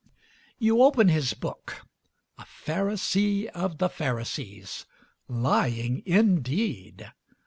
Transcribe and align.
You 0.57 0.81
open 0.81 1.09
his 1.09 1.35
book 1.35 1.85
a 2.39 2.43
Pharisee 2.43 3.45
of 3.49 3.77
the 3.77 3.87
Pharisees. 3.87 4.87
Lying, 5.27 6.01
indeed! 6.07 7.11